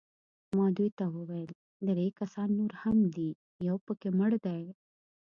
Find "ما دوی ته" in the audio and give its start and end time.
0.57-1.05